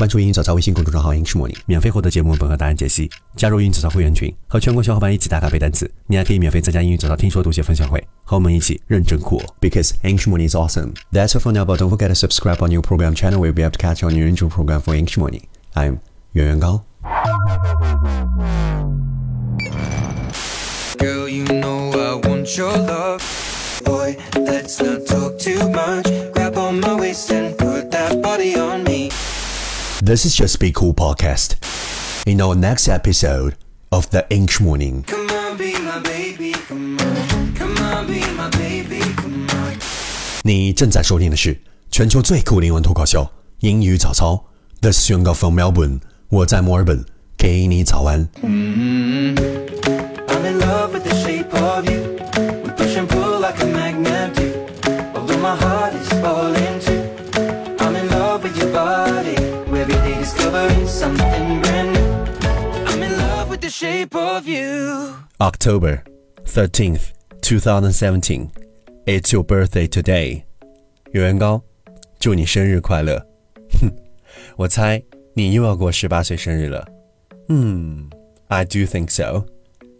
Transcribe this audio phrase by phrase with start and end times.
[0.00, 3.10] 关注“英语早操”微信公众账号“英式模拟”，免费获得节目本和答案解析。
[3.36, 5.90] 加入“英语早操”会员群，和全国小伙伴一起打卡背单词。
[6.06, 9.42] 你还可以免费参加“英语早操”听说读写分享会，和我们一起认真酷。
[9.60, 10.94] Because English Morning is awesome.
[11.12, 13.40] That's all for now, but don't forget to subscribe on your program channel.
[13.40, 15.42] We'll be able to catch on your intro program for English Morning.
[15.74, 15.98] I'm
[16.32, 16.82] 袁元高。
[20.96, 23.20] Girl, you know I want your love.
[23.84, 26.06] Boy, let's not talk too much.
[26.32, 27.49] Grab on my waist and
[30.09, 31.55] This is Just Be Cool podcast.
[32.25, 33.55] In our next episode
[33.91, 35.03] of the English Morning.
[35.03, 37.53] Come on, be my baby, come on.
[37.55, 39.77] Come on, be my baby, come on.
[40.43, 41.59] 你正在收听的是
[41.91, 43.29] 全球最酷灵魂脱口秀
[43.59, 44.45] 英语早操。
[44.81, 47.05] This is 宣告 from Melbourne，我在墨尔本，
[47.37, 48.27] 给你早安。
[48.43, 49.68] I'm
[65.39, 66.03] October
[66.45, 68.49] 13th, 2017.
[69.05, 70.43] It's your birthday today.
[71.11, 71.61] 袁元高，
[72.19, 73.19] 祝你生日快乐。
[73.79, 73.89] 哼，
[74.57, 75.01] 我猜
[75.33, 76.87] 你又要过十八岁生日了。
[77.49, 78.09] 嗯，
[78.47, 79.45] I do think so。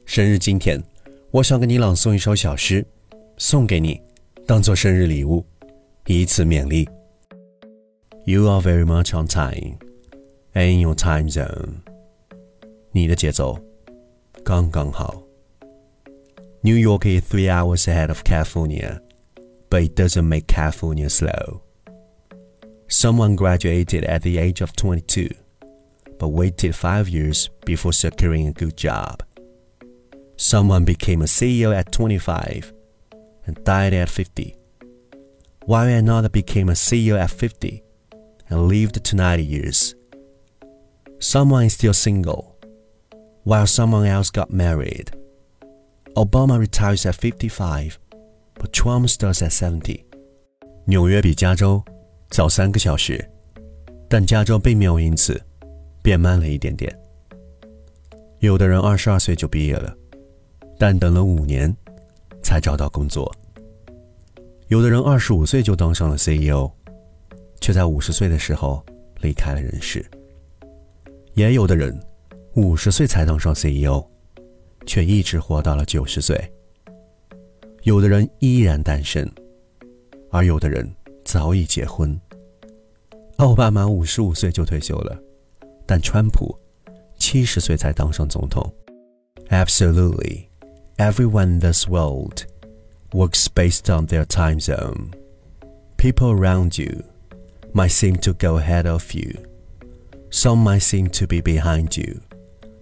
[0.05, 0.83] 生日今天，
[1.31, 2.85] 我想给你朗诵一首小诗，
[3.37, 4.01] 送给你，
[4.45, 5.45] 当做生日礼物，
[6.07, 6.87] 以此勉励。
[8.25, 9.77] You are very much on time,
[10.53, 11.81] and in your time zone。
[12.91, 13.59] 你的节奏
[14.43, 15.25] 刚刚好。
[16.63, 18.99] New York is three hours ahead of California,
[19.69, 21.61] but it doesn't make California slow.
[22.87, 25.29] Someone graduated at the age of 22,
[26.19, 29.21] but waited five years before securing a good job.
[30.37, 32.73] Someone became a CEO at 25
[33.45, 34.55] and died at 50,
[35.65, 37.83] while another became a CEO at 50
[38.49, 39.95] and lived to 90 years.
[41.19, 42.48] Someone is still single,
[43.44, 45.06] while someone else got married.
[46.14, 47.98] Obama retires at 55,
[48.54, 50.04] but Trump starts at 70.
[50.86, 51.82] 纽约比加州
[52.30, 53.24] 早三个小时，
[54.08, 55.40] 但加州并没有因此
[56.02, 56.92] 变慢了一点点。
[58.40, 59.94] 有的人二十二岁就毕业了，
[60.78, 61.74] 但等了五年
[62.42, 63.30] 才找到工作；
[64.68, 66.70] 有的人二十五岁就当上了 CEO，
[67.60, 68.84] 却在五十岁的时候
[69.20, 70.00] 离开了人世；
[71.34, 71.96] 也有的人
[72.54, 74.06] 五十岁才当上 CEO。
[74.86, 76.36] 却一直活到了九十岁。
[77.82, 79.30] 有的人依然单身，
[80.30, 80.90] 而有的人
[81.22, 82.18] 早已结婚。
[83.36, 85.18] 奥巴马五十五岁就退休了，
[85.86, 86.58] 但川普
[87.18, 88.72] 七十岁才当上总统。
[89.50, 90.48] Absolutely,
[90.96, 92.44] everyone in this world
[93.12, 95.10] works based on their time zone.
[95.98, 97.04] People around you
[97.74, 99.44] might seem to go ahead of you.
[100.30, 102.20] Some might seem to be behind you,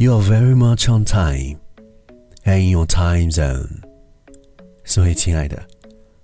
[0.00, 1.58] You are very much on time
[2.44, 3.82] and in your time zone.
[4.84, 5.66] 所以，亲爱的，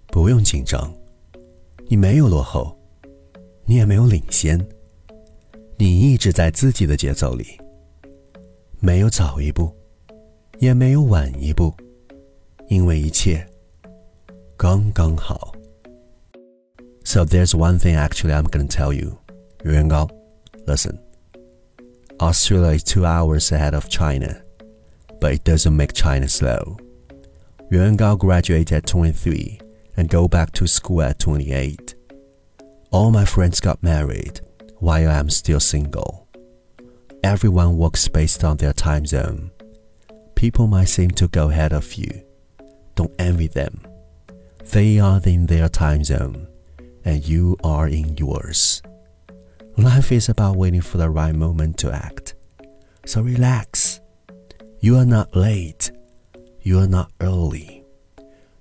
[0.08, 0.92] 不用紧张，
[1.88, 2.76] 你没有落后，
[3.64, 4.64] 你也没有领先，
[5.76, 7.46] 你一直在自己的节奏里，
[8.78, 9.74] 没有早一步，
[10.58, 11.74] 也没有晚一步，
[12.68, 13.44] 因为一切
[14.56, 15.52] 刚刚好。
[17.04, 19.18] So there's one thing actually I'm gonna tell you,
[19.64, 20.08] 袁高
[20.66, 20.96] listen.
[22.19, 24.41] Australia is two hours ahead of China,
[25.21, 26.77] but it doesn't make China slow.
[27.69, 29.59] Yuan Gao graduated at 23
[29.97, 31.93] and go back to school at 28.
[32.89, 34.41] All my friends got married
[34.77, 36.27] while I'm still single.
[37.23, 39.51] Everyone works based on their time zone.
[40.33, 42.23] People might seem to go ahead of you.
[42.95, 43.81] Don't envy them.
[44.71, 46.47] They are in their time zone,
[47.05, 48.81] and you are in yours.
[49.79, 52.33] Life is about waiting for the right moment to act.
[53.05, 54.01] So relax.
[54.79, 55.91] You are not late.
[56.63, 57.83] You are not early.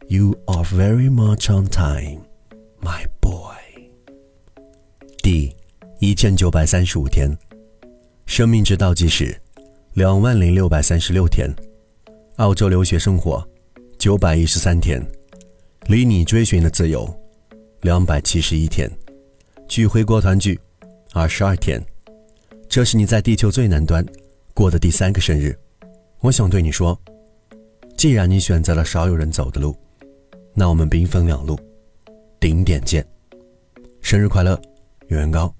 [0.08, 2.26] You are very much on time,
[2.82, 3.56] my boy.
[5.22, 5.56] 第
[6.00, 7.34] 一千九百三十五天，
[8.26, 9.40] 生命值倒计时
[9.94, 11.50] 两万零六百三十六天，
[12.36, 13.42] 澳洲留学生活
[13.98, 15.04] 九百一十三天，
[15.86, 17.08] 离你追寻的自由
[17.80, 18.90] 两百七十一天，
[19.66, 20.60] 去回国团聚
[21.16, 21.82] 二十二天。
[22.68, 24.04] 这是你在地球最南端
[24.52, 25.58] 过的第三个生日。
[26.20, 27.00] 我想对你说，
[27.96, 29.74] 既然你选择了少有人走的路，
[30.52, 31.58] 那我们兵分两路，
[32.38, 33.02] 顶点见。
[34.02, 34.60] 生日快乐，
[35.08, 35.54] 元高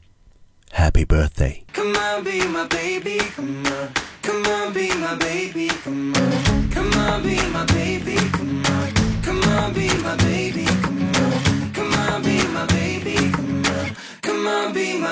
[0.71, 3.89] ，Happy Birthday！Come on, be my baby, come on.
[4.23, 6.71] Come on, be my baby, come on.
[6.71, 8.93] Come on, be my baby, come on.
[9.23, 10.96] Come on, be my baby, come on.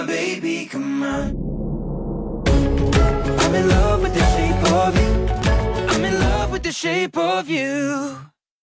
[0.06, 2.44] Baby, come on.
[3.40, 5.12] I'm in love with the shape of you.
[5.88, 8.33] I'm in love with the shape of you.